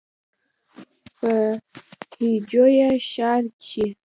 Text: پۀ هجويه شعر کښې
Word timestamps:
پۀ 1.19 1.35
هجويه 2.21 2.89
شعر 3.09 3.43
کښې 3.63 3.87